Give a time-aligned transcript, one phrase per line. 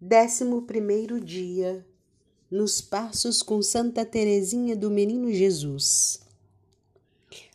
[0.00, 1.84] Décimo primeiro dia
[2.48, 6.20] nos passos com Santa Teresinha do Menino Jesus.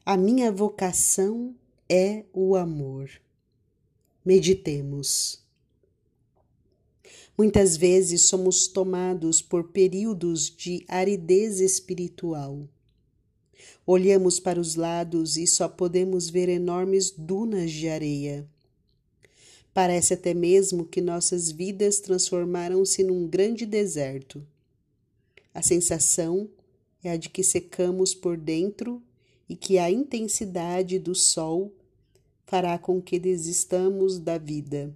[0.06, 1.56] A minha vocação
[1.88, 3.10] é o amor.
[4.26, 5.42] Meditemos.
[7.38, 12.68] Muitas vezes somos tomados por períodos de aridez espiritual.
[13.86, 18.46] Olhamos para os lados e só podemos ver enormes dunas de areia.
[19.74, 24.46] Parece até mesmo que nossas vidas transformaram-se num grande deserto.
[25.54, 26.50] A sensação
[27.04, 29.02] é a de que secamos por dentro
[29.50, 31.74] e que a intensidade do sol
[32.46, 34.94] fará com que desistamos da vida.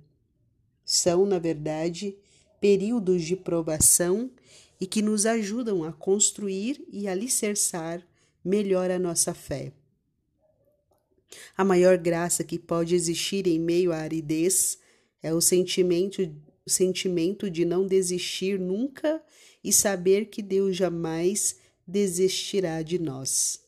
[0.85, 2.15] São, na verdade,
[2.61, 4.29] períodos de provação
[4.79, 8.05] e que nos ajudam a construir e alicerçar
[8.43, 9.73] melhor a nossa fé.
[11.57, 14.77] A maior graça que pode existir em meio à aridez
[15.21, 16.33] é o sentimento,
[16.65, 19.21] sentimento de não desistir nunca
[19.63, 23.61] e saber que Deus jamais desistirá de nós.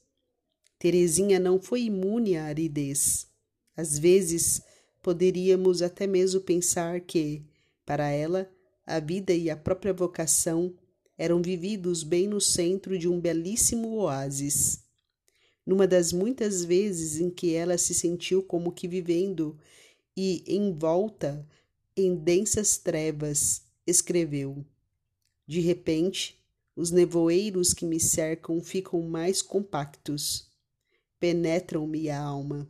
[0.77, 3.27] Terezinha não foi imune à aridez.
[3.75, 4.61] Às vezes,
[5.01, 7.43] poderíamos até mesmo pensar que,
[7.85, 8.49] para ela,
[8.85, 10.73] a vida e a própria vocação
[11.17, 14.88] eram vividos bem no centro de um belíssimo oásis
[15.69, 19.55] numa das muitas vezes em que ela se sentiu como que vivendo
[20.17, 21.47] e envolta
[21.95, 24.65] em densas trevas, escreveu:
[25.45, 26.43] De repente,
[26.75, 30.51] os nevoeiros que me cercam ficam mais compactos,
[31.19, 32.67] penetram-me a alma,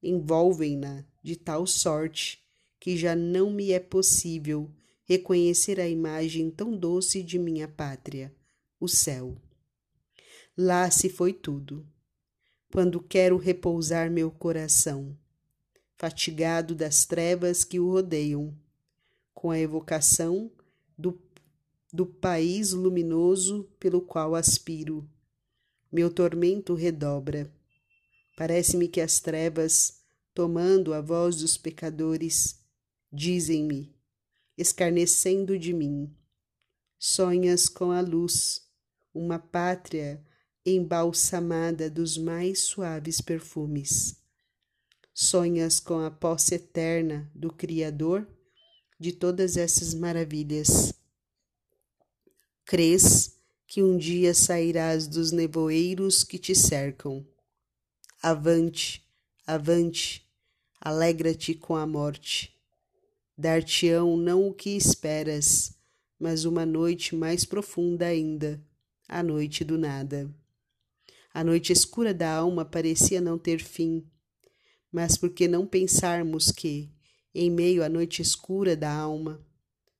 [0.00, 2.44] envolvem-na de tal sorte
[2.78, 4.70] que já não me é possível
[5.02, 8.32] reconhecer a imagem tão doce de minha pátria,
[8.78, 9.36] o céu.
[10.56, 11.84] Lá se foi tudo
[12.72, 15.16] quando quero repousar meu coração,
[15.96, 18.56] fatigado das trevas que o rodeiam,
[19.34, 20.50] com a evocação
[20.96, 21.20] do,
[21.92, 25.08] do país luminoso pelo qual aspiro.
[25.90, 27.52] Meu tormento redobra.
[28.36, 30.00] Parece-me que as trevas,
[30.32, 32.60] tomando a voz dos pecadores,
[33.12, 33.92] dizem-me,
[34.56, 36.14] escarnecendo de mim:
[36.96, 38.64] Sonhas com a luz,
[39.12, 40.24] uma pátria
[40.64, 44.16] embalsamada dos mais suaves perfumes.
[45.14, 48.26] Sonhas com a posse eterna do Criador
[48.98, 50.92] de todas essas maravilhas.
[52.64, 57.26] Crês que um dia sairás dos nevoeiros que te cercam.
[58.22, 59.02] Avante,
[59.46, 60.28] avante,
[60.80, 62.54] alegra-te com a morte.
[63.36, 65.72] Dar-te-ão não o que esperas,
[66.18, 68.62] mas uma noite mais profunda ainda,
[69.08, 70.30] a noite do nada.
[71.32, 74.04] A noite escura da alma parecia não ter fim,
[74.90, 76.90] mas por que não pensarmos que,
[77.32, 79.40] em meio à noite escura da alma,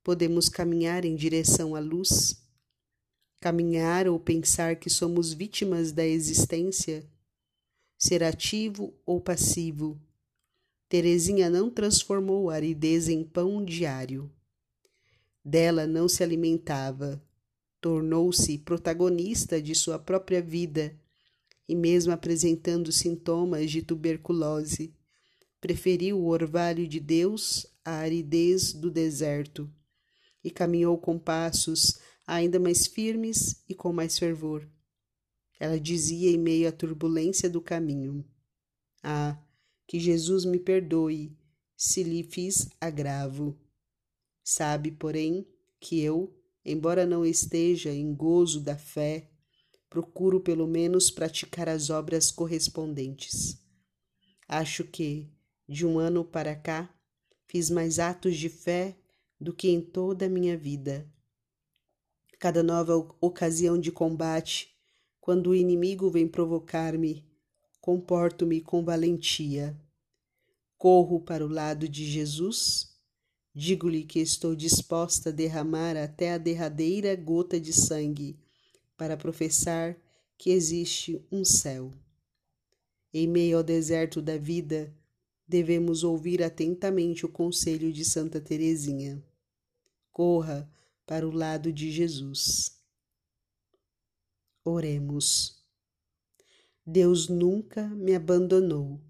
[0.03, 2.45] podemos caminhar em direção à luz?
[3.39, 7.09] Caminhar ou pensar que somos vítimas da existência?
[7.97, 10.01] Ser ativo ou passivo?
[10.89, 14.29] Terezinha não transformou a aridez em pão diário.
[15.43, 17.23] Dela não se alimentava,
[17.79, 21.00] tornou-se protagonista de sua própria vida
[21.71, 24.93] e mesmo apresentando sintomas de tuberculose,
[25.61, 29.73] preferiu o orvalho de Deus à aridez do deserto
[30.43, 34.69] e caminhou com passos ainda mais firmes e com mais fervor.
[35.57, 38.25] Ela dizia em meio à turbulência do caminho:
[39.01, 39.41] Ah,
[39.87, 41.37] que Jesus me perdoe
[41.77, 43.57] se lhe fiz agravo.
[44.43, 45.47] Sabe, porém,
[45.79, 49.30] que eu, embora não esteja em gozo da fé,
[49.91, 53.61] procuro pelo menos praticar as obras correspondentes.
[54.47, 55.29] Acho que,
[55.67, 56.89] de um ano para cá,
[57.45, 58.97] fiz mais atos de fé
[59.37, 61.05] do que em toda a minha vida.
[62.39, 64.73] Cada nova ocasião de combate,
[65.19, 67.29] quando o inimigo vem provocar-me,
[67.81, 69.77] comporto-me com valentia.
[70.77, 72.95] Corro para o lado de Jesus,
[73.53, 78.39] digo-lhe que estou disposta a derramar até a derradeira gota de sangue
[79.01, 79.97] para professar
[80.37, 81.91] que existe um céu.
[83.11, 84.95] Em meio ao deserto da vida,
[85.47, 89.19] devemos ouvir atentamente o conselho de Santa Teresinha.
[90.11, 90.71] Corra
[91.03, 92.79] para o lado de Jesus.
[94.63, 95.65] Oremos.
[96.85, 99.01] Deus nunca me abandonou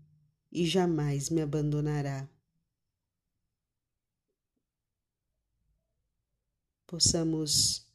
[0.49, 2.29] e jamais me abandonará.
[6.87, 7.85] Possamos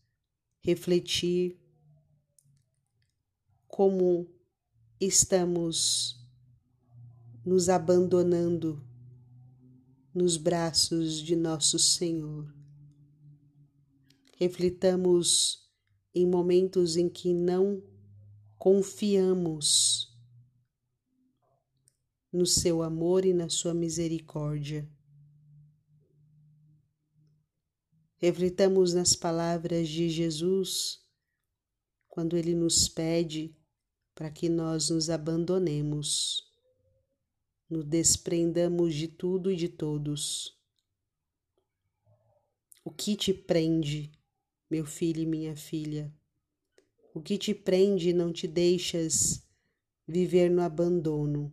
[0.61, 1.59] refletir
[3.76, 4.26] como
[4.99, 6.19] estamos
[7.44, 8.82] nos abandonando
[10.14, 12.56] nos braços de nosso Senhor.
[14.38, 15.70] Reflitamos
[16.14, 17.82] em momentos em que não
[18.56, 20.11] confiamos
[22.32, 24.90] no seu amor e na sua misericórdia.
[28.17, 31.05] Reflitamos nas palavras de Jesus
[32.08, 33.55] quando ele nos pede
[34.17, 36.51] para que nós nos abandonemos,
[37.69, 40.59] nos desprendamos de tudo e de todos.
[42.83, 44.11] O que te prende,
[44.71, 46.11] meu filho e minha filha?
[47.13, 49.47] O que te prende e não te deixas
[50.09, 51.53] viver no abandono?